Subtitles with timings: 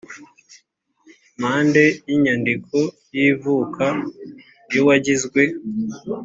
[1.39, 2.77] mpande y inyandiko
[3.15, 3.85] y ivuka
[4.71, 5.41] y uwagizwe